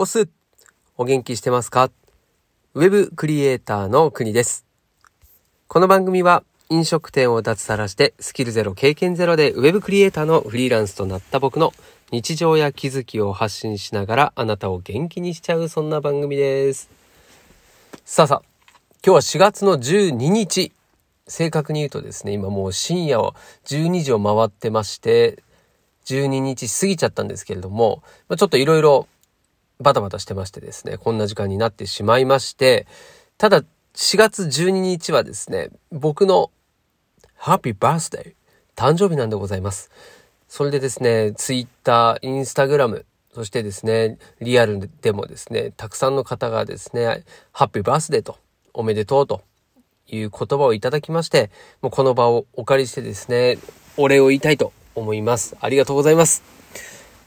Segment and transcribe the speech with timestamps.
[0.00, 0.28] おす
[0.96, 1.90] お元気してますか？
[2.74, 4.64] ウェブクリエイターの国です。
[5.66, 11.72] この番組は飲食店を脱サラしてスキルゼロ経験ゼロでウェブクリエイターのフリーランスとなった僕の
[12.12, 16.88] 日常や気づきを発信しながらあなたを元気にしちゃうそんな番組です。
[18.04, 18.70] さあさあ、
[19.04, 20.70] 今日は4月の12日。
[21.26, 23.34] 正確に言うとですね、今もう深夜を
[23.64, 25.42] 12時を回ってまして、
[26.04, 29.08] 12日過ぎちゃったんですけれども、ま、ちょっといろいろ
[29.80, 32.86] バタバタしてましてですね、こんな時間になってしまいまして、
[33.36, 33.62] ただ
[33.94, 36.50] 4月12日はですね、僕の
[37.36, 39.90] ハッピーバースデー、誕生日なんでございます。
[40.48, 48.36] それでですね、ツイッター、インスタグラム、そしてですね、リアルでもですね、たくさんの方がですね、ハッピーバースデーと、
[48.72, 49.42] おめでとうと
[50.06, 51.50] いう言葉をいただきまして、
[51.82, 53.58] もうこの場をお借りしてですね、
[53.96, 55.56] お礼を言いたいと思います。
[55.60, 56.42] ありがとうございます。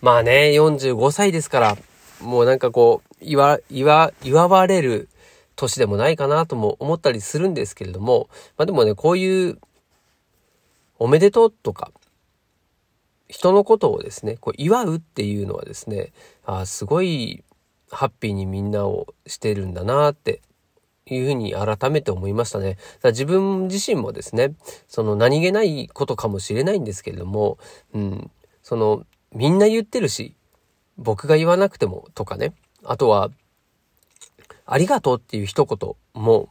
[0.01, 1.77] まあね、45歳ですから、
[2.21, 5.09] もうなんかこう、言わ、言わ、祝われる
[5.55, 9.59] 年でもないかなとも思ったりするんですけれども、まあでもね、こういう、
[10.99, 11.91] おめでとうとか、
[13.27, 16.11] 人のことをですね、こう祝うっていうのはですね、
[16.45, 17.43] あすごい
[17.89, 20.41] ハッピーにみんなをしてるんだなって
[21.05, 22.77] いうふうに改めて思いましたね。
[23.01, 24.53] だ自分自身もですね、
[24.87, 27.57] その何気ないことかもしれないんですけれども、
[27.93, 28.31] うん、
[28.63, 30.35] そのみんな言ってるし、
[31.01, 33.29] 僕が言わなくてもとかね、あとは、
[34.65, 36.49] ありがとうっていう一言も、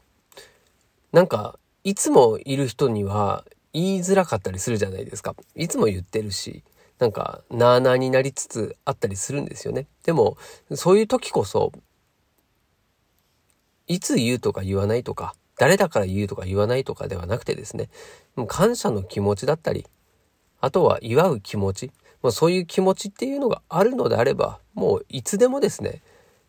[1.13, 5.35] なんか、いつもいる人には言いづらかったりするじゃないですか。
[5.55, 6.63] いつも言ってるし、
[6.99, 9.87] なんか、なーなーになりつつあったりするんですよね。
[10.05, 10.37] でも、
[10.75, 11.73] そういう時こそ、
[13.87, 17.89] いつ言うとか言わないとか、誰だから言うとか言わないとかではなくてですね、
[18.47, 19.87] 感謝の気持ちだったり、
[20.61, 21.91] あとは祝う気持ち、
[22.23, 26.03] もうそういう気持ちっていうのがあるのであれば、もういつでもですね、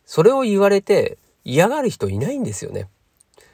[0.05, 2.89] それを言われて嫌がる人いないんですよね。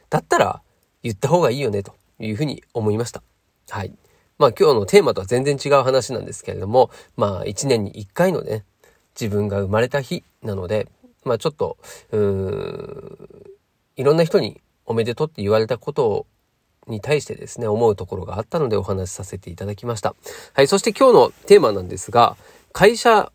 [0.10, 0.62] だったら
[1.04, 3.22] 言った方がいいよねというふうに思いました。
[3.70, 3.94] はい。
[4.38, 8.66] まあ今日のテーマとは全然違う話なんですけれども、まあ一年に一回のね、
[9.20, 10.88] 自分が生まれた日なので、
[11.24, 11.78] まあちょっと、
[12.12, 13.30] うーん、
[13.96, 16.26] いろんな人におめでとうって言われたことを
[16.88, 20.16] に対してですね、思うところがあったのでお話しさせていただきました。
[20.54, 22.38] はい、そして今日のテーマなんですが、
[22.74, 23.32] 会社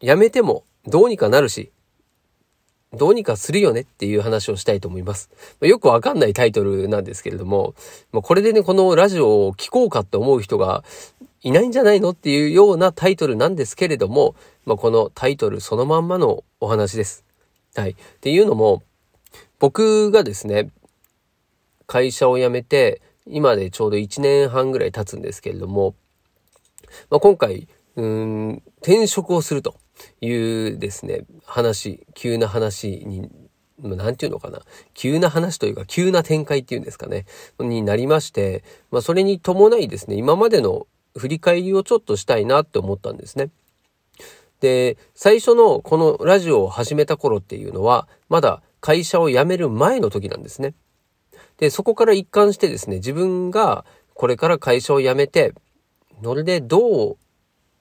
[0.00, 1.72] 辞めてもどうにかなるし、
[2.92, 5.30] どうにかするよねっていう話をしたいと思います。
[5.60, 7.74] よくわかんないタイトルなんですけれども、
[8.12, 10.82] これでね、このラジオを聞こうかって思う人が
[11.42, 17.24] いないんじゃないのっていうようなタイトルなんですけれども、まあ、このタイトルそのまんまのお話です。
[17.76, 17.90] はい。
[17.92, 18.82] っていうのも、
[19.60, 20.70] 僕がですね、
[21.90, 25.96] 会社を辞めて、今でちょうど1年半ぐらい経つんですけれども、
[27.10, 29.74] まあ、今回、うん、転職をすると
[30.20, 33.28] いうですね、話、急な話に、
[33.80, 34.60] なんていうのかな。
[34.94, 37.26] 急な話というか、急な展開っていうんですかね。
[37.58, 38.62] になりまして、
[38.92, 40.86] まあ、それに伴いですね、今までの
[41.16, 43.50] 振り返りをちょっとしたいなって思ったんですね。
[44.60, 50.74] で、最初のこのラジオを始めた頃っていうのは、まだ会社を辞める前の時なんですね。
[51.60, 53.84] で、そこから一貫してですね、自分が
[54.14, 55.54] これから会社を辞めて、
[56.22, 57.16] それでどう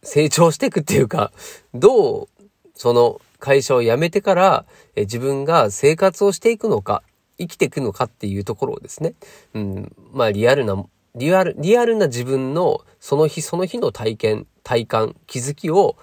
[0.03, 1.31] 成長していくっていうか、
[1.73, 2.27] どう
[2.75, 7.03] その会社を辞めてからえ自分が生活をしていくのか、
[7.37, 9.13] 生きていくのかっていうところをですね、
[9.53, 10.83] うん、まあリアルな、
[11.15, 15.95] リアル、リアルな自分のその日その日の体験、体感、気づきを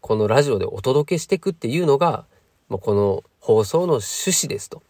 [0.00, 2.24] このラジオでお届けしていくっていうのが、
[2.68, 4.82] まあ、この放送の趣旨ですと。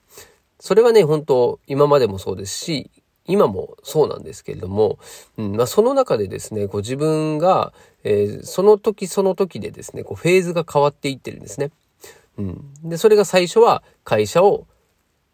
[0.64, 2.90] それはね、本当今までもそうですし、
[3.26, 4.98] 今もそうなんですけれども、
[5.36, 11.70] うんまあ、その中でですね、こ自分が、えー、その時その時でですね、こうフェーズが変わっていってるんですね。
[12.38, 12.72] うん。
[12.82, 14.66] で、それが最初は会社を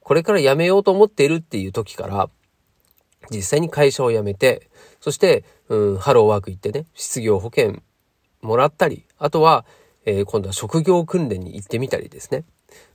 [0.01, 2.29] これから辞めようと思っているっていう時から、
[3.31, 4.69] 実際に会社を辞めて、
[5.01, 7.85] そして、うん、ハローワーク行ってね、失業保険
[8.43, 9.65] もらったり、あとは、
[10.05, 12.43] えー、今度は職業訓練に行ってみたりですね。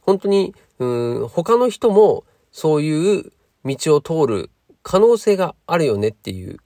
[0.01, 3.31] 本当に、うん、他の人もそういう
[3.65, 4.49] 道を通る
[4.83, 6.59] 可能性があるよねっていう、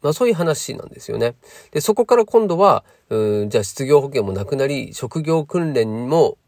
[0.00, 1.36] まあそういう話なんですよね。
[1.70, 6.38] で、そこから今度は、うん、じゃあ失業保険もなくなり、職業訓練も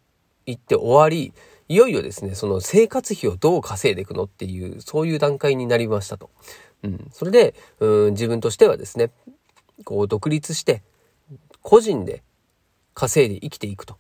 [0.47, 1.33] 行って終わり、
[1.69, 6.31] いよいよですね、その生活費をどう稼いでいくのっていう、そういう段階になりましたと。
[6.83, 7.09] うん。
[7.13, 9.11] それで、うん、自分としてはですね、
[9.85, 10.83] こう独立して、
[11.63, 12.23] 個人で
[12.93, 13.97] 稼いで生きていくと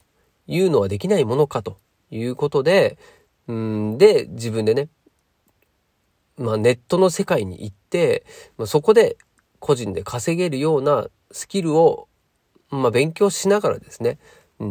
[0.46, 1.78] いうのはできないものかと
[2.16, 2.98] いうことで、
[3.48, 4.88] うんで、自分でね、
[6.36, 8.24] まあネットの世界に行って、
[8.56, 9.16] まあ、そこで
[9.58, 12.08] 個人で稼げるようなスキルを、
[12.70, 14.18] まあ勉強しながらですね、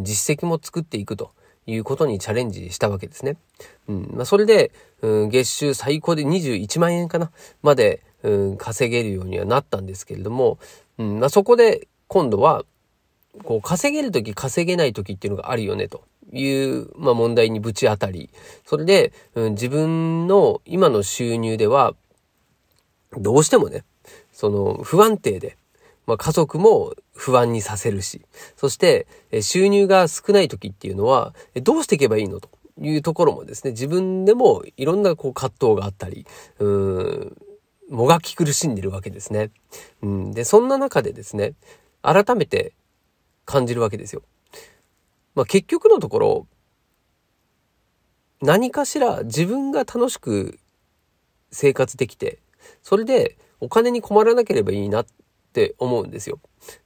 [0.01, 1.31] 実績も作っていくと
[1.66, 3.38] いうことにチャレンジしたわけですね。
[3.88, 7.31] うんまあ、それで、うん、月収最高で21万円かな
[7.62, 10.57] まで、うん、稼げるようにはなったんですけれども、
[10.98, 12.63] うんまあ、そこで今度は
[13.44, 18.30] こう稼げる時稼げない時っていうのがあるよねという、まあ、問題にぶち当たり
[18.65, 21.94] それで、うん、自分の今の収入では
[23.18, 23.83] どうしてもね
[24.31, 25.57] その不安定で、
[26.07, 28.21] まあ、家族も不安にさせるし
[28.57, 29.07] そして
[29.41, 31.33] 収入が少ない時っていうのは
[31.63, 32.50] どうしていけばいいのと
[32.81, 36.25] いうところもですね自分でもいろんなこう葛藤があったり
[36.59, 37.38] うん
[37.89, 39.51] もがき苦しんでるわけですね。
[40.01, 41.53] うん、でそんな中でですね
[42.01, 42.74] 改めて
[43.45, 44.24] 感じるわけですよ。
[45.35, 46.47] まあ、結局のところ
[48.41, 50.59] 何かしら自分が楽しく
[51.51, 52.39] 生活できて
[52.81, 55.06] それでお金に困らなければいいなっ
[55.53, 56.39] て思うんですよ。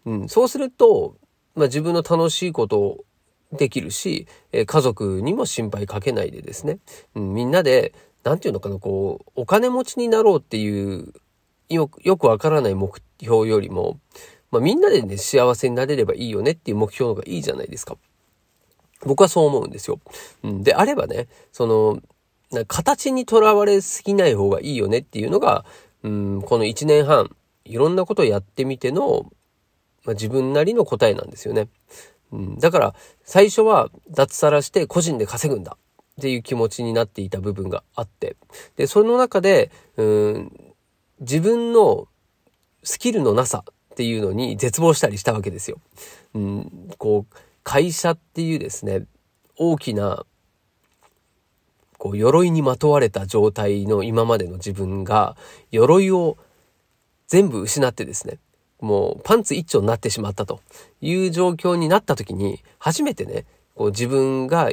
[0.06, 1.18] うん、そうすると、
[1.56, 3.06] まあ、自分の楽しいことを
[3.52, 6.80] できるし、え家族にも心配かけないでですね、
[7.16, 7.94] うん、みんなで
[8.24, 11.14] 何て言うのかなこうお金持ちになろうっていう
[11.70, 14.00] よくわからない目標よりも
[14.52, 17.98] まあ、みんなでね、幸せになれればいいよねっていう目標の方がいいじゃないですか。
[19.06, 20.00] 僕はそう思うんですよ。
[20.44, 22.02] であればね、その、
[22.68, 25.66] 形にとらわれすぎない方がいいよねっていうのが、
[26.04, 27.36] うん、この1年半、
[27.66, 29.32] いろんなことをやってみての、
[30.06, 31.68] まあ、自分なりの答えなんですよね。
[32.32, 35.78] うん、だから、最初は脱サラして個人で稼ぐんだ
[36.20, 38.38] っていう気持ちになっていた部分があって、
[38.78, 40.74] で、その中で、うん、
[41.20, 42.08] 自分の
[42.84, 45.78] スキルのなさっていうのに絶望したりしたわけですよ。
[46.34, 47.36] うん、こう、
[47.68, 49.08] 会社っていうですね、
[49.58, 50.26] 大きな、
[51.98, 55.36] こう、鎧にまとわれた状態の今までの自分が、
[55.70, 56.38] 鎧を
[57.28, 58.40] 全部失ってですね、
[58.80, 60.62] もうパンツ一丁になってしまったと
[61.02, 64.72] いう状況になった時に、初めてね、こう自分が、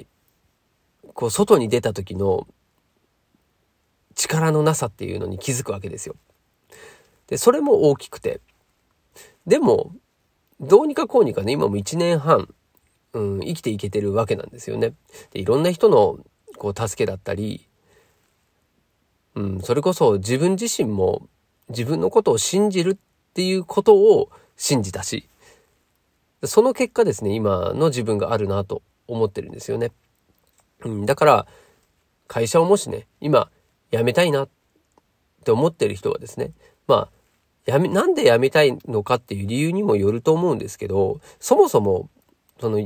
[1.15, 2.47] こう、外に出た時の
[4.15, 6.15] 力のなさっていうのに気づくわけですよ。
[7.27, 8.41] で、それも大きくて、
[9.49, 9.91] でも、
[10.61, 12.55] どうにかこうにかね、今も1年半、
[13.15, 14.93] うん、生きていけてるわけなんですよね。
[15.33, 16.19] でいろんな人の
[16.59, 17.67] こう助けだったり、
[19.35, 21.29] うん、それこそ自分自身も
[21.69, 22.97] 自分のことを信じるっ
[23.33, 25.29] ていうことを信じたし、
[26.45, 29.93] その結果ですね、今の自分があるなと思ってるんですよね。
[30.85, 31.47] うん、だから、
[32.27, 33.51] 会社をもしね、今
[33.91, 34.49] 辞めたいなっ
[35.45, 36.53] て思ってる人はですね、
[36.87, 37.11] まあ、
[37.67, 42.11] やめ、なんで辞めたいのかっていう理由にもよると思うんですけど、そもそも、
[42.61, 42.79] その、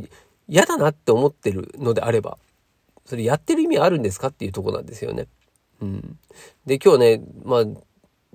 [0.48, 2.38] 嫌だなって思ってるのであれば、
[3.04, 5.26] それやってる意味あるんですかっていうとこなんですよね。
[5.80, 6.18] うん。
[6.66, 7.64] で、今日ね、まあ、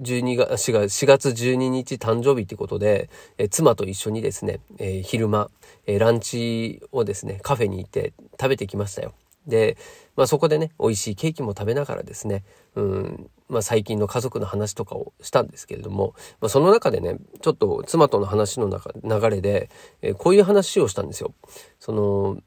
[0.01, 5.49] 12月、4月12日誕生日ってことで、え妻と一緒にですね、えー、昼間、
[5.85, 9.13] えー、ランチをですね、カフェに行って食べてきましたよ。
[9.47, 9.77] で、
[10.15, 12.43] まあそこでね、美味しいケーキも食べながらですね、
[12.75, 19.69] うん、まあ最近の家族の話とかをしたんですけれども、まあその中でね、ちょっと妻との話の中、流れで、
[20.01, 21.33] えー、こういう話をしたんですよ。
[21.79, 22.37] その、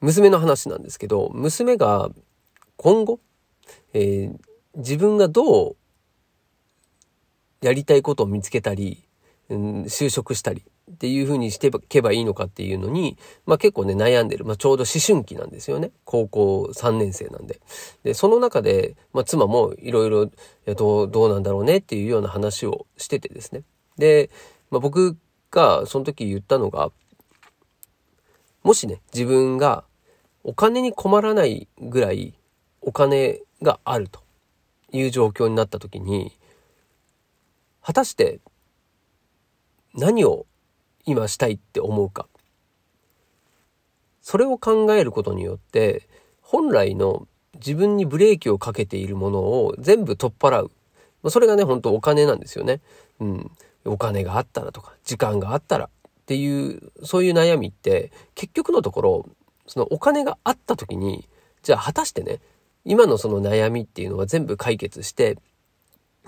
[0.00, 2.10] 娘の話なんですけど、娘が
[2.76, 3.20] 今後、
[3.94, 4.38] えー、
[4.76, 5.76] 自分がどう
[7.60, 9.04] やりたいことを見つけたり、
[9.48, 14.44] うん、就職したりっていう風にしていけばいいのかっていうのに、まあ結構ね悩んでる。
[14.44, 15.92] まあちょうど思春期なんですよね。
[16.04, 17.60] 高校3年生なんで。
[18.02, 20.30] で、その中で、まあ妻もいろいろ
[20.74, 23.62] どう、どうなんだろうねっていうような話をしててですね。
[23.96, 24.30] で、
[24.70, 25.16] まあ僕
[25.50, 26.90] がその時言ったのが、
[28.62, 29.84] もしね、自分が
[30.44, 32.34] お金に困らないぐらい
[32.80, 34.20] お金があると
[34.92, 36.36] いう状況になった時に、
[37.82, 38.40] 果たして
[39.94, 40.46] 何を
[41.04, 42.28] 今したいって思うか。
[44.20, 46.08] それを考えることによって、
[46.40, 51.30] 本来の自分にブレーキをかけているものを全部取っ払う。
[51.30, 52.80] それがね、本当お金なんですよね。
[53.20, 53.50] うん。
[53.84, 55.88] お金があったらとか、時間があったらっ
[56.26, 59.28] ていう、そういう悩みって、結局のところ、
[59.66, 61.28] そのお金があった時に、
[61.62, 62.40] じゃあ果たしてね、
[62.84, 65.36] 今のその悩みっていうのは全部解決して、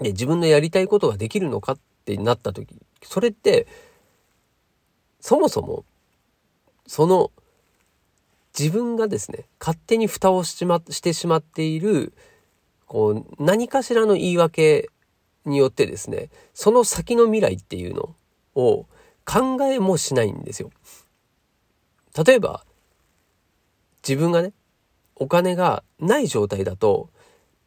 [0.01, 3.67] で、自分のやりたいことができるのかってなった時、それって
[5.25, 5.87] そもそも、
[6.87, 7.33] その
[8.59, 12.13] 自分がですね、勝手に蓋をしましてしまっている、
[12.85, 14.91] こう、何かしらの言い訳
[15.47, 18.15] によってですね、その先の未来っていうの
[18.55, 18.85] を
[19.25, 20.71] 考えもしないんですよ。
[22.23, 22.63] 例えば、
[24.07, 24.53] 自分がね、
[25.17, 27.09] お金がない状態だと、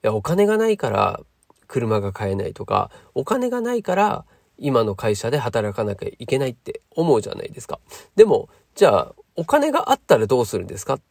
[0.04, 1.22] いや、お金がないから
[1.68, 4.26] 車が買えないとか、お金がないから
[4.58, 7.80] 今の会社で働かなきゃいけないって思うじゃないですか。
[8.16, 11.02] でも、じゃあ、お金があったらどうするんですかっ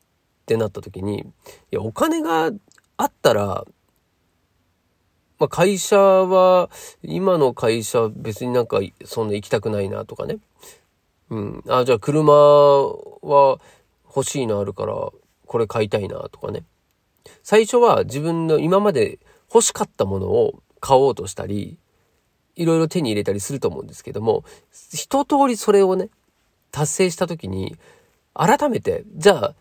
[0.47, 1.25] てなった時に、い
[1.71, 2.51] や、お金が
[2.97, 3.65] あったら、
[5.39, 6.71] まあ、会社は、
[7.03, 10.39] 今の会社別になんかそんな行きたくないなとかね。
[11.31, 11.65] うん。
[11.69, 13.61] あ、じゃあ車は
[14.05, 15.11] 欲しいのあるから、
[15.47, 16.65] これ買いたいなとかね。
[17.43, 19.19] 最初は自分の今まで
[19.53, 21.79] 欲しかったものを買おうとしたり、
[22.57, 24.45] いろいろ手に入れたりすると思うんですけども、
[24.93, 26.09] 一通りそれをね、
[26.73, 27.77] 達成した時に、
[28.35, 29.55] 改めて、じゃあ、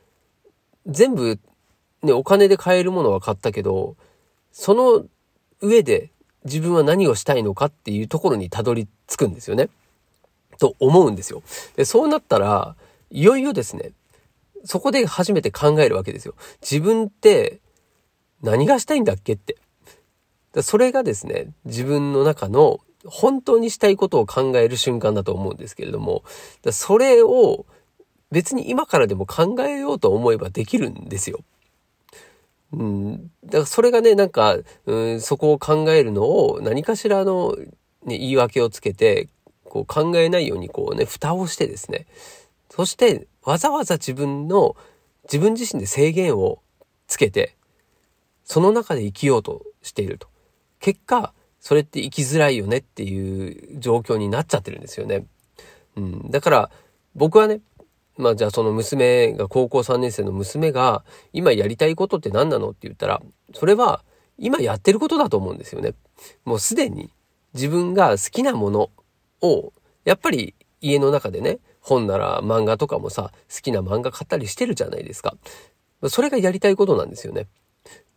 [0.88, 1.40] 全部、
[2.04, 3.96] ね、お金で買えるものは買ったけど、
[4.52, 5.06] その
[5.62, 6.12] 上で
[6.46, 9.70] 自分は何をしたいのかっていうところにたどり着くんですよね。
[10.60, 11.42] と思うんですよ。
[11.76, 12.76] で、そうなったら、
[13.12, 13.92] いよいよですね、
[14.64, 16.36] そこで初めて考えるわけですよ。
[16.62, 17.60] 自分って
[18.42, 19.58] 何がしたいんだっけって。
[20.62, 26.24] それがですね、自分の中の本当にしたいことを考える瞬間だと思うんですけれども、
[26.72, 27.66] それを
[28.32, 31.40] 別に今からでも考えようと思えばできるんですよ。
[32.74, 37.56] うん、だからそれがね、なんか、うん、そこを考えるのを何かしらの、
[38.04, 39.30] ね、言い訳をつけて、
[39.64, 42.08] こう考えないようにこうね、蓋をしてですね、
[42.70, 44.76] そしてわざわざ自分の、
[45.24, 46.62] 自分自身で制限を
[47.08, 47.56] つけて、
[48.44, 50.28] その中で生きようとしていると。
[50.80, 51.34] 結果、
[51.66, 55.26] それって生きづらいよねっていう状況になっちゃってるんですよね。
[55.96, 56.30] うん。
[56.30, 56.70] だから、
[57.16, 57.60] 僕はね、
[58.20, 61.04] まあじゃあその娘が、高校3年生の娘が、
[61.34, 63.20] 今やりたいことって何なのって言ったら、
[63.56, 64.04] それは
[64.38, 65.96] 今やってることだと思うんですよね。
[66.44, 67.10] もうすでに
[67.56, 68.92] 自分が好きなもの
[69.42, 75.36] を、やっぱり家の中でね、本なら漫画とかもさ、好きな漫画買ったりしてるじゃないですか。
[76.10, 77.48] それがやりたいことなんですよね。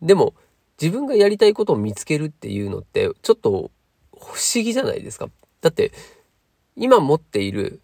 [0.03, 0.35] でも、
[0.81, 3.71] 自分がやりたいことを見つけるっていうのって、ちょっと
[4.13, 5.27] 不思議じゃないですか。
[5.61, 5.91] だって、
[6.75, 7.81] 今持っている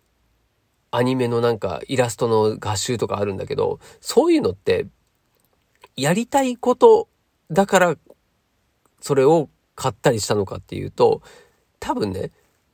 [0.92, 4.88] アニメのなんかイラストの画集とかあるんだけど、そういうのって、
[5.98, 7.08] やりたいこと
[7.52, 7.96] だから
[9.02, 11.22] それを買ったりしたのかっていうと、
[11.80, 12.32] 多分ね、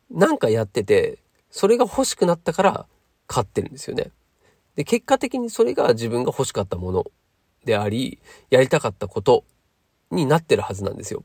[0.09, 2.85] なんかやってて、それが欲しくなったから
[3.27, 4.11] 買ってるんですよね。
[4.75, 7.05] で、結果的にそれが自分が欲しかったもの
[7.65, 9.43] であり、やりたかったこと
[10.11, 11.23] になってるはずなんですよ。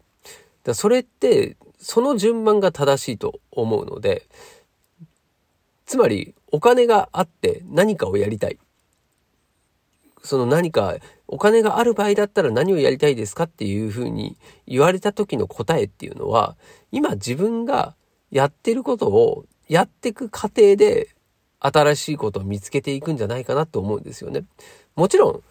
[0.64, 4.26] だそれって、その順番が正しいと思うので、
[5.85, 8.59] つまり、お金があって何かをやりたい。
[10.23, 10.97] その何か、
[11.28, 16.57] お金がある場合だったら何をやりたいですかっていうふうに言われた時の答えっていうのは、
[16.90, 17.95] 今自分が
[18.31, 21.14] やってることをやっていく過程で
[21.61, 24.45] 新しいことを見つけていくんじゃないかなと思うんですよね。
[24.95, 25.43] もちろん、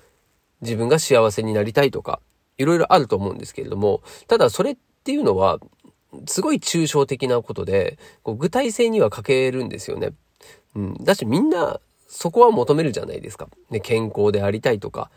[0.62, 2.20] 自分が幸せになりたいとか、
[2.58, 5.60] いろいろあると思うんですけれども、ただそれっていうのは、
[6.28, 10.14] すごい抽象的なことで、こう具体性には欠けるんですよね。
[10.76, 10.94] うん。
[11.04, 13.50] だしみんなそこは求めるじゃないですか。
[13.70, 15.12] ね、健康でありたいとか、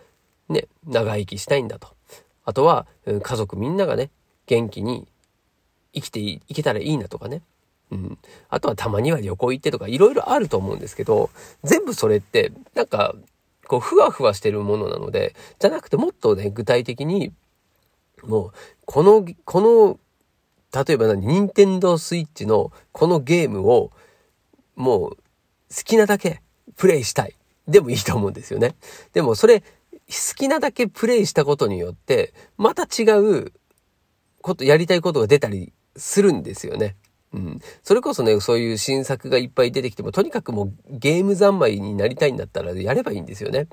[0.48, 1.88] ね、長生きしたいんだと。
[2.44, 4.10] あとは、家族みんながね、
[4.46, 5.06] 元気に
[5.92, 7.42] 生きていけたらいいなとかね。
[7.90, 8.18] うん。
[8.48, 11.30] あとはたまには旅行行ってとかいろいろあると思うんですけど、
[11.62, 13.14] 全部それって、なんか
[13.68, 17.32] こう、ふわふわしてるものなので、じゃなくてもっとね、具体的に、
[18.24, 18.52] もう、
[18.84, 20.00] この、この、
[20.84, 23.92] 例えば何、ニンテンドースイッチのこのゲームを、
[24.74, 25.16] もう、好
[25.84, 26.42] きなだけ
[26.76, 27.34] プレイしたい。
[27.68, 28.74] でもいいと思うんですよね。
[29.12, 29.66] でもそれ、好
[30.34, 33.52] きなだけプレイしたことによって、また違う
[34.40, 36.96] こと、やりたいことが出たりするんですよね。
[37.32, 37.60] うん。
[37.82, 43.68] それこそね、そういう新作がいっぱい出てきても、とにかくもうゲーム三昧になりたいんだったらやればいいんですよね。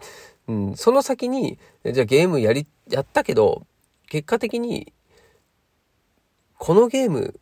[0.47, 0.75] うん。
[0.75, 3.65] その先に、じゃあゲームやり、やったけど、
[4.09, 4.93] 結果的に、
[6.57, 7.39] このゲーム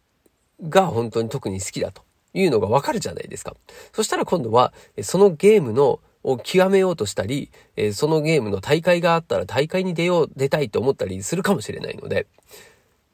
[0.61, 2.03] が本当に特に好きだと
[2.33, 3.55] いうのがわかるじゃないですか。
[3.91, 7.51] そしたら今度は、そのゲームのを極めようとしたり、
[7.93, 12.27] そのゲームの大会があったら大会に出よう、出たいと思ったりするかもしれないので、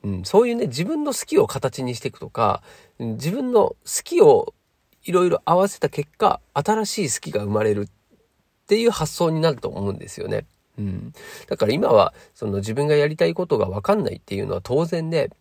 [0.04, 2.64] うん、そういうね、自分の好きを形にしていくとか、
[3.00, 4.54] 自分の好きを
[5.04, 7.88] いろいろ合わせた結果、新しい好きが生まれるっ
[8.68, 10.46] ていう発想になると思うんですよね。
[10.78, 11.14] うん。
[11.48, 15.32] だから今は、その自分がやりたいことがわかんないっていうのは当然で、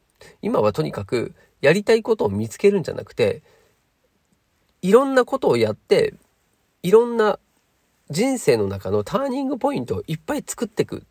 [0.43, 3.43] 今はとにかくやりたいことを見つけるんじゃなくて、
[4.83, 6.15] いろんなことをやって、
[6.83, 7.39] いろんな
[8.11, 11.05] 人生の中のターニングポイントをいっぱい作っていく。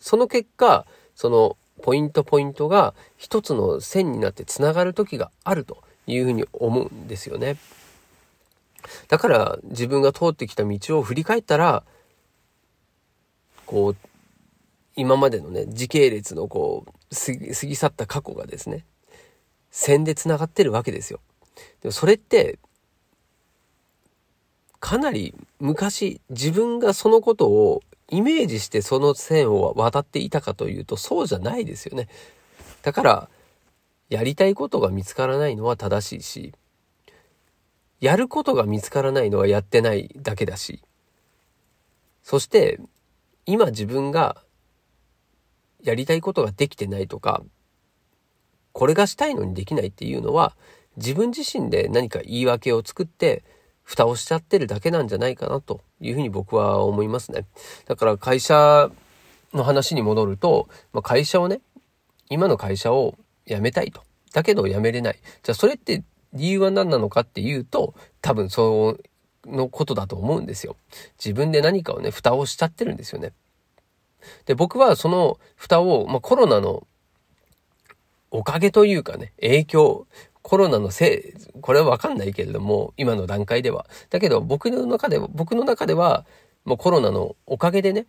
[0.00, 7.58] その結果、そのポイントポイントが一つの線になってつながる時があるというふうに思うんですよね。
[9.08, 11.84] だから自分が通ってきた道を振り返ったら、
[13.66, 13.96] こう、
[14.96, 17.32] 今までのね、時系列のこう、過
[17.66, 18.86] ぎ去った過去がですね、
[19.70, 21.20] 線で繋がってるわけですよ。
[21.82, 22.58] でもそれって、
[24.80, 32.08] かなり昔自分がそのことをイメージしてその線を渡っていたかというとそうじゃないですよね。
[32.82, 33.28] だから
[34.10, 36.54] やりたいことが見つからないのは正しいし
[38.00, 40.82] やることが見つからないのはやってないだけだし
[42.22, 42.78] そして
[43.46, 44.42] 今自分が
[45.82, 47.42] やりたいことができてないとか
[48.72, 50.54] これがしたいのにできないっていうのは
[50.96, 53.42] 自分自身で何か言い訳を作って
[53.84, 57.46] 蓋をしちゃってるだけなんじゃないかなというふうに僕は思いますね。
[57.86, 58.90] だから会社
[59.52, 61.60] の話に戻ると、まあ、会社をね、
[62.30, 64.02] 今の会社を辞めたいと。
[64.32, 65.18] だけど辞めれない。
[65.42, 68.98] じゃあそれって理由は何なのかっていうと、多分そ
[69.46, 70.76] のことだと思うんですよ。
[71.24, 73.32] 自分で何かをね、蓋をしちゃってるんですよね。
[74.46, 76.86] で、僕はその蓋を、まあ、コロナの
[78.30, 80.06] おかげというかね、影響、
[80.44, 83.86] コロナのせい、これはわかんないけれども、今の段階では。
[84.10, 86.26] だけど僕の中では、僕の中では、
[86.66, 88.04] もうコロナのおかげでね、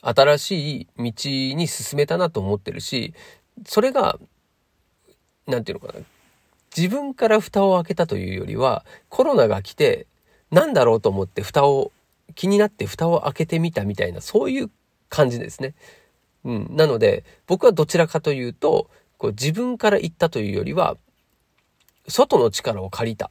[0.00, 1.12] 新しい道
[1.56, 3.12] に進めたなと思ってるし、
[3.66, 4.20] それが、
[5.48, 6.04] なんていうのかな。
[6.76, 10.06] 自分から蓋を開けたというよりは、コロナが来て、
[10.52, 11.90] なんだろうと思って蓋を、
[12.36, 14.70] 気になって蓋を開けてみたみたいな、そういう
[15.08, 15.74] 感じですね。
[16.44, 16.68] うん。
[16.76, 20.96] なので、僕はどちらかというと、こう自分から言ったというよりは、
[22.08, 23.30] 外の力を借りたっ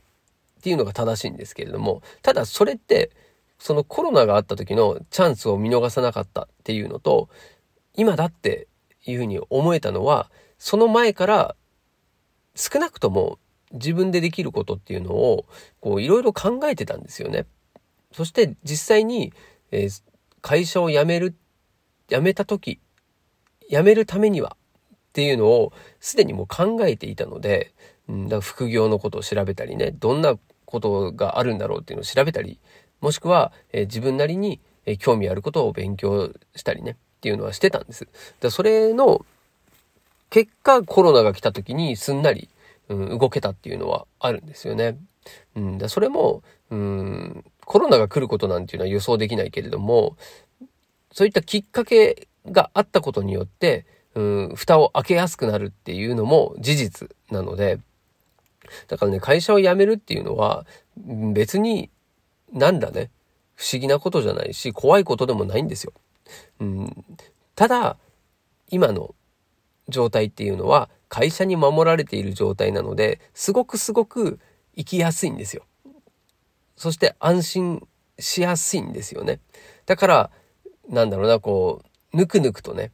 [0.61, 3.11] ていうのが正しいんですけれども、ただそれって、
[3.59, 7.29] そのコロナがあった時のチャンスを見逃さなかったっていうのと、
[7.95, 8.67] 今だって
[9.05, 10.29] いうふうに思えたのは、
[10.59, 11.55] その前から
[12.55, 13.39] 少なくとも
[13.71, 15.45] 自分でできることっていうのを、
[15.79, 17.45] こういろいろ考えてたんですよね。
[18.11, 19.33] そして実際に、
[19.71, 20.03] えー、
[20.41, 21.35] 会社を辞める、
[22.07, 22.79] 辞めた時、
[23.69, 27.73] 辞めるためにはっていうのをすでにもう考えていたので、
[28.07, 32.59] うん、だから副業のことを調べたりね、どんなことがあるんだろうっていうのを調べたり、
[33.01, 38.07] もしくは、えー、自分なりに、えー、興味あることを勉強したりね、っていうのはしてたんです。
[38.39, 39.25] だそれの
[40.29, 42.49] 結果、コロナが来た時にすんなり、
[42.89, 44.97] うん、動けたっていうのはあるんですよね。
[45.55, 50.17] うん、だそれも、うん、コロナが来ることなんていうのは予想できないけれども、
[51.11, 57.79] そういったきっかけがあったことによって、うん、蓋を開けやすくなるっていうのも事実なので、
[58.87, 60.65] だからね、会社を辞めるっていうのは、
[61.33, 61.89] 別に
[62.53, 63.11] なんだね、
[63.55, 65.93] 不思議なことじゃないし、怖いことでもないんですよ。
[66.59, 67.05] うん、
[67.55, 67.97] ただ、
[68.69, 69.15] 今の
[69.89, 74.39] 状態っていうのは、会社に守られている状態なので、すごくすごく
[74.75, 75.63] 生きやすいんですよ。
[76.75, 77.87] そして安心
[78.19, 79.39] しやすいんですよね。
[79.85, 80.31] だから、
[80.89, 81.81] なんだろうな、こ
[82.13, 82.91] う、ぬくぬくとね、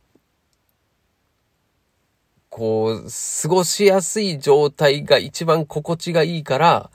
[2.55, 3.07] こう、
[3.41, 6.91] 過ごしやすい状態が一番心地がいいから、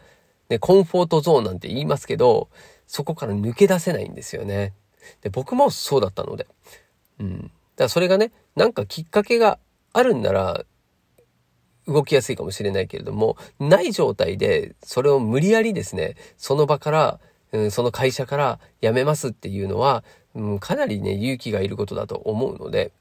[0.49, 2.49] ね、コンフォートゾーンなんて言いますけど、
[2.87, 4.73] そこから抜け出せないんですよね。
[5.21, 6.47] で、僕もそうだったので。
[7.18, 7.42] うん。
[7.42, 9.59] だからそれがね、なんかきっかけが
[9.92, 10.64] あるんなら、
[11.88, 20.05] 動きやすいかもしれないけれども、ない状態で、それを無理やりですね、その場から、うん、その会社から辞めますっていうのは、
[20.37, 22.92] うん、かなりね、勇気がいることだと思うので、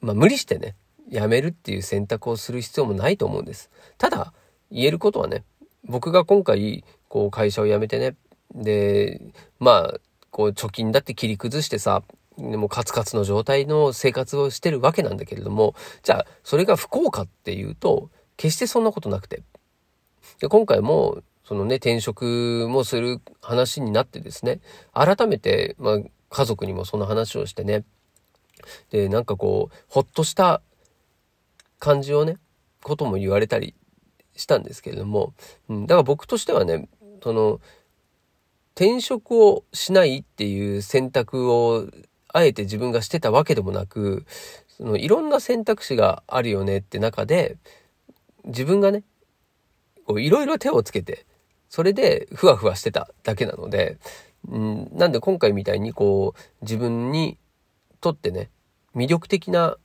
[0.00, 0.76] まあ無理してね、
[1.10, 3.70] 辞めるっていう選択をする必要もないと思うんです。
[3.98, 4.32] ただ、
[4.70, 5.44] 言えることはね、
[5.84, 8.14] 僕が今回、こう会社を辞めてね、
[8.54, 9.20] で、
[9.58, 12.02] まあ、こう貯金だって切り崩してさ、
[12.38, 19.42] でもカツカツの状態の生活をしてるわけなんだけれども、じゃあ、それが不幸かっていうと、決してそんなことなくて。
[20.40, 24.60] で、今回も、そのね、転職もする話になってですね、
[24.94, 25.98] 改めて、まあ、
[26.30, 27.84] 家族にもその話をしてね、
[28.90, 30.62] で、なんかこう、ほっとした
[31.78, 32.36] 感じをね、
[32.82, 33.74] ことも言われたり
[34.36, 35.34] したんですけれども、
[35.68, 36.88] うん、だから僕としてはね、
[37.22, 37.60] その、
[38.74, 41.86] 転職をしないっていう選択を
[42.28, 44.24] あえて自分がしてたわけでもなく、
[44.68, 47.58] そのいろんな選択肢があるよねって中で、
[48.44, 49.02] 自分がね、
[50.06, 51.26] こういろいろ手をつけて、
[51.68, 53.98] それでふわふわしてただけなので、
[54.48, 57.36] うん、なんで今回みたいにこう自分に
[58.00, 58.50] とってね、
[58.94, 59.76] 魅力的な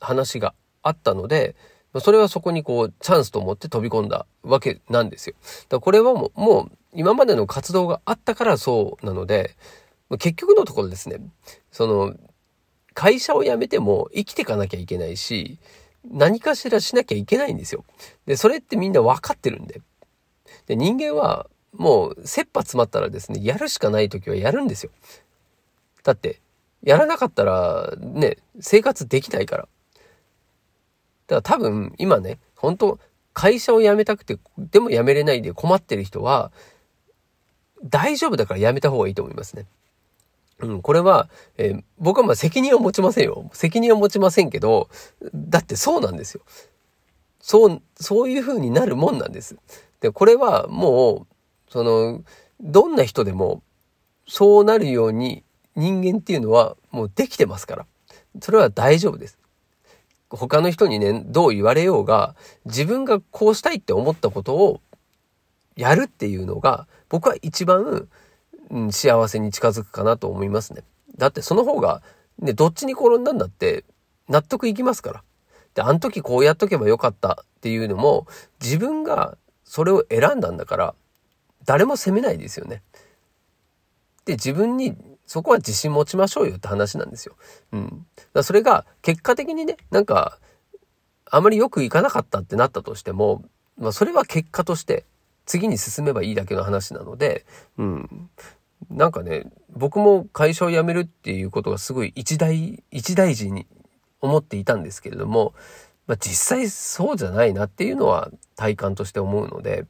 [0.00, 1.54] 話があったので、
[2.00, 5.34] それはそこにこうチャンスと思って飛び込んだわけなんですよ。
[5.68, 9.56] だこれはもう、もう今までの活動があったからそうなので、
[10.18, 11.20] 結局のところですね、
[11.70, 12.14] その、
[12.94, 15.58] 会社を辞めても生きていかなきゃいけないし、
[16.10, 17.84] 何かしらしなきゃいけないんですよ。
[18.26, 19.82] で、それってみんな分かってるんで。
[20.66, 24.92] で、人間はもう切羽詰まったらですね、やるしかない時はやるんですよ。
[26.02, 26.40] だって、
[26.82, 29.62] やらなかったらね、生活できないから。
[29.62, 32.98] だから多分今ね、本当
[33.32, 36.50] 会社を辞めたくて、でも辞めれないで困ってる人は、
[37.84, 39.66] 大丈夫だからやめた方がいいと思いますね。
[40.60, 43.48] うん、これは、えー、僕はまあ責任を持ちませんよ。
[43.52, 44.88] 責任を持ちませんけど、
[45.32, 46.42] だってそうなんですよ。
[47.40, 49.56] そう、そういう風になるもんなんです。
[50.00, 51.26] で、これはも
[51.68, 52.24] う、その、
[52.60, 53.62] どんな人でも、
[54.26, 55.44] そうなるように
[55.78, 57.86] 人間っていうのはもうできてますから。
[58.40, 59.38] それは大丈夫です。
[60.28, 62.34] 他の人にね、どう言われようが、
[62.66, 64.80] 自分がこうしたいって思ったことを
[65.76, 68.08] やるっていうのが、僕は一番、
[68.70, 70.82] うん、幸せに近づくかなと思いますね。
[71.16, 72.02] だってその方が、
[72.40, 73.84] ね、どっちに転んだんだって
[74.28, 75.22] 納得いきますから。
[75.74, 78.26] で、あの時こうやっとけばよかったっていうのも、
[78.60, 80.94] 自分がそれを選んだんだから、
[81.64, 82.82] 誰も責めないですよね。
[84.24, 84.96] で、自分に
[85.28, 87.36] そこは自信持ちましょうよって話なんですよ。
[87.72, 88.06] うん。
[88.32, 90.38] だそれが結果的にね、なんか、
[91.30, 93.44] あまりよくいかなかったってなったとしても、
[93.76, 95.04] まあそれは結果として
[95.44, 97.44] 次に進めばいいだけの話なので、
[97.76, 98.30] うん。
[98.88, 103.66] なんかね、僕も会社を辞めるっていうことがすごい一大、一大事に
[104.22, 105.52] 思っていたんですけれども、
[106.06, 109.84] まあ実際そうじゃないなっていうのは体感として思うので、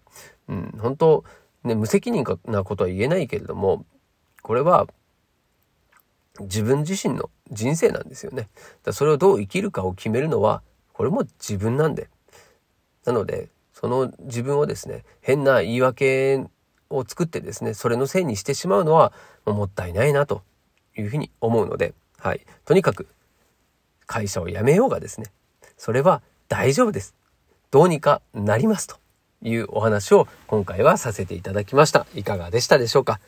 [0.49, 1.25] うん、本当
[1.63, 3.85] ね、無責任なことは言えないけれども、
[4.43, 4.89] これは
[6.41, 8.49] 自分自身の人生なんですよね。
[8.85, 12.09] だそれをどう生きるかを決めるのは、これも自分なんで。
[13.05, 16.45] なので、その自分をですね、変な言い訳
[16.91, 19.13] を作ってですね、それのせいにしてしまうのは
[19.45, 20.43] もったいないなと
[20.97, 22.45] いうふうに思うので、はい。
[22.65, 23.07] とにかく、
[24.07, 25.27] 会社を辞めようがですね、
[25.77, 27.15] それは大丈夫です。
[27.71, 28.97] どうにかなりますと
[29.43, 32.07] いうお話を今回はさせていただきました。
[32.15, 33.21] いかがでしたでしょうか？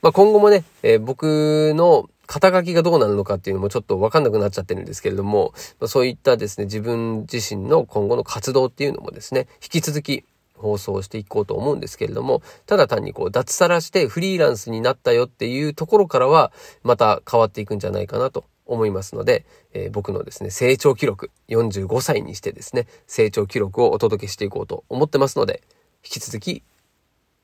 [0.00, 10.24] まあ、今後もね、えー、僕の肩書きがどうなるのかっていうのもちょっとわかんなくなっちゃってるんですけれども、ま、そういったですね、自分自身の今後の活動っていうのもですね、引き続き
[10.56, 25.60] 放送していこうと思うんですけれども、ただ単にこう脱サラしてフリーランスになったよっていうところからは、また変わっていくんじゃないかなと思いますので、えー、僕のですね、成長記録、45歳にしてですね、成長記録をお届けしていこうと思ってますので、
[26.02, 26.62] 引き続き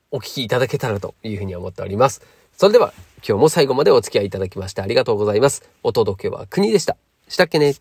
[0.09, 2.23] お聞きいただけたらというふうに思っております。
[2.59, 2.93] それでは
[3.25, 5.63] 今日も最後までお付き合いいただきましてありがとうございます。
[5.81, 6.97] お届けは国でした。
[7.29, 7.73] したっけね